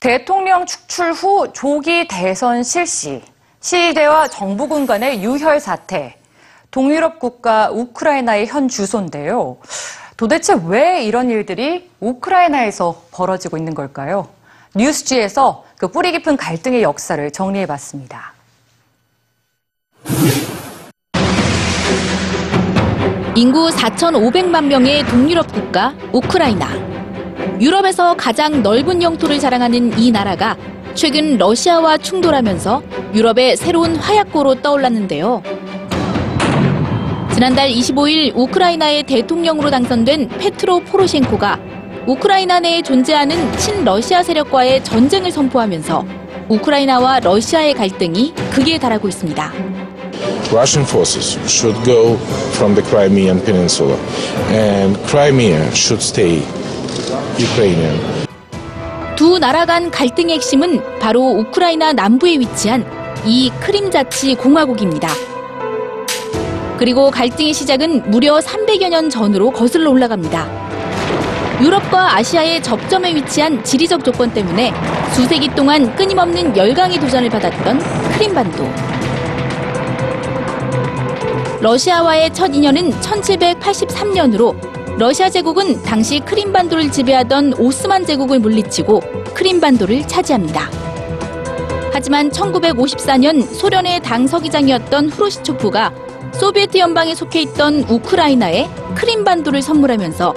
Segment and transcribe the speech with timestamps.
[0.00, 3.20] 대통령 축출 후 조기 대선 실시,
[3.60, 6.16] 시위대와 정부군 간의 유혈 사태,
[6.70, 9.58] 동유럽 국가 우크라이나의 현 주소인데요.
[10.16, 14.30] 도대체 왜 이런 일들이 우크라이나에서 벌어지고 있는 걸까요?
[14.74, 18.32] 뉴스지에서 그 뿌리 깊은 갈등의 역사를 정리해 봤습니다.
[23.36, 26.89] 인구 4,500만 명의 동유럽 국가 우크라이나.
[27.60, 30.56] 유럽에서 가장 넓은 영토를 자랑하는 이 나라가
[30.94, 32.82] 최근 러시아와 충돌하면서
[33.14, 35.42] 유럽의 새로운 화약고로 떠올랐는데요.
[37.32, 41.58] 지난달 25일 우크라이나의 대통령으로 당선된 페트로 포로셴코가
[42.06, 46.04] 우크라이나 내에 존재하는 친러시아 세력과의 전쟁을 선포하면서
[46.48, 49.52] 우크라이나와 러시아의 갈등이 극에 달하고 있습니다.
[50.50, 52.16] Russian forces should go
[52.52, 53.96] from the Crimean Peninsula,
[54.50, 56.42] and Crimea should stay.
[59.16, 62.84] 두 나라 간 갈등의 핵심은 바로 우크라이나 남부에 위치한
[63.26, 65.08] 이 크림자치 공화국입니다.
[66.78, 70.70] 그리고 갈등의 시작은 무려 300여 년 전으로 거슬러 올라갑니다.
[71.60, 74.72] 유럽과 아시아의 접점에 위치한 지리적 조건 때문에
[75.12, 77.78] 수세기 동안 끊임없는 열강의 도전을 받았던
[78.12, 78.66] 크림반도.
[81.60, 89.00] 러시아와의 첫 인연은 1783년으로 러시아 제국은 당시 크림반도를 지배하던 오스만 제국을 물리치고
[89.32, 90.68] 크림반도를 차지합니다.
[91.90, 95.94] 하지만 1954년 소련의 당서기장이었던 후르시초프가
[96.34, 100.34] 소비에트 연방에 속해 있던 우크라이나에 크림반도를 선물하면서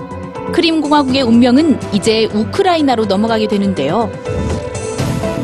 [0.53, 4.09] 크림공화국의 운명은 이제 우크라이나로 넘어가게 되는데요.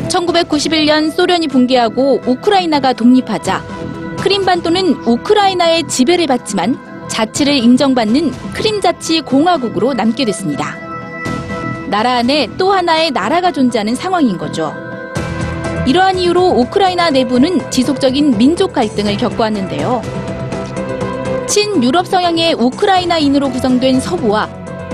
[0.08, 3.66] 1991년 소련이 붕괴하고 우크라이나가 독립하자
[4.22, 10.78] 크림반도는 우크라이나의 지배를 받지만 자치를 인정받는 크림자치 공화국으로 남게 됐습니다.
[11.90, 14.74] 나라 안에 또 하나의 나라가 존재하는 상황인 거죠.
[15.86, 20.02] 이러한 이유로 우크라이나 내부는 지속적인 민족 갈등을 겪어왔는데요.
[21.48, 24.48] 친유럽 성향의 우크라이나인으로 구성된 서부와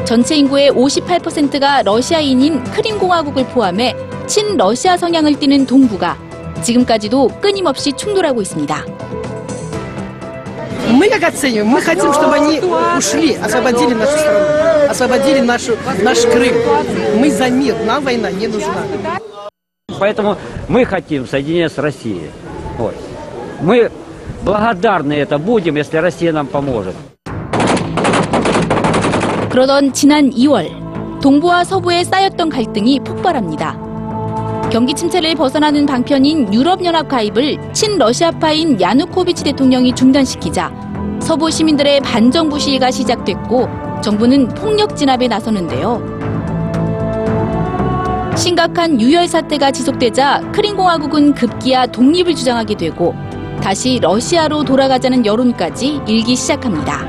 [0.05, 3.93] 전체 인구의 58%가 러시아인인 크림공화국을 포함해
[4.25, 6.17] 친러시아 성향을 띠는 동부가
[6.63, 8.94] 지금까지도 끊임없이 충돌하고 있습니다.
[10.90, 11.68] Мы как оцениваем?
[11.68, 12.60] Мы хотим, чтобы они
[12.98, 16.54] ушли, освободили нашу страну, освободили нашу, наш Крым.
[17.16, 18.74] Мы за мир, нам война не нужна.
[19.98, 20.36] Поэтому
[20.68, 22.30] мы хотим соединения с Россией.
[22.78, 22.94] Вот.
[23.60, 23.90] Мы
[24.42, 26.94] благодарны это будем, если Россия нам поможет.
[29.50, 33.83] 그러던 지난 2월 동부와 서부에 쌓였던 갈등이 폭발합니다.
[34.71, 40.71] 경기 침체를 벗어나는 방편인 유럽연합 가입을 친러시아파인 야누코비치 대통령이 중단시키자
[41.21, 43.67] 서부 시민들의 반정부 시위가 시작됐고
[44.01, 46.15] 정부는 폭력 진압에 나서는데요.
[48.35, 53.15] 심각한 유혈 사태가 지속되자 크림공화국은 급기야 독립을 주장하게 되고
[53.61, 56.99] 다시 러시아로 돌아가자는 여론까지 일기 시작합니다.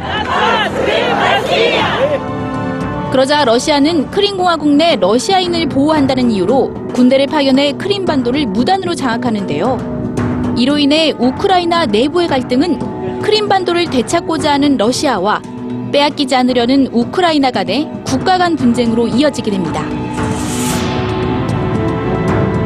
[3.10, 10.54] 그러자 러시아는 크림공화국 내 러시아인을 보호한다는 이유로 군대를 파견해 크림반도를 무단으로 장악하는데요.
[10.58, 15.40] 이로 인해 우크라이나 내부의 갈등은 크림반도를 되찾고자 하는 러시아와
[15.92, 19.84] 빼앗기지 않으려는 우크라이나 간의 국가 간 분쟁으로 이어지게 됩니다.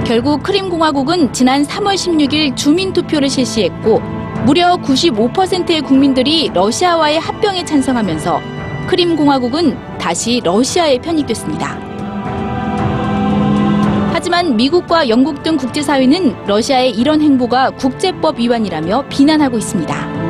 [0.05, 4.01] 결국 크림공화국은 지난 3월 16일 주민투표를 실시했고
[4.45, 8.41] 무려 95%의 국민들이 러시아와의 합병에 찬성하면서
[8.89, 11.79] 크림공화국은 다시 러시아에 편입됐습니다.
[14.13, 20.21] 하지만 미국과 영국 등 국제사회는 러시아의 이런 행보가 국제법 위반이라며 비난하고 있습니다.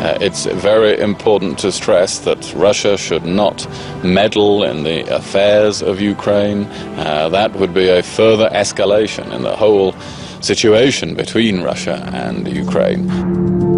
[0.00, 3.68] Uh, it's very important to stress that Russia should not
[4.02, 6.64] meddle in the affairs of Ukraine.
[6.96, 9.94] Uh, that would be a further escalation in the whole
[10.40, 13.69] situation between Russia and Ukraine.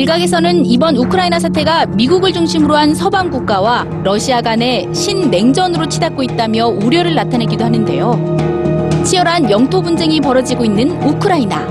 [0.00, 7.14] 일각에서는 이번 우크라이나 사태가 미국을 중심으로 한 서방 국가와 러시아 간의 신냉전으로 치닫고 있다며 우려를
[7.14, 9.02] 나타내기도 하는데요.
[9.04, 11.68] 치열한 영토 분쟁이 벌어지고 있는 우크라이나.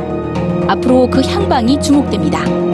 [0.67, 2.68] 앞으로 그 향방이 주목됩니다.